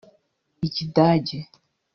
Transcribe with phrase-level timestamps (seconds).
[0.67, 1.39] Ikidage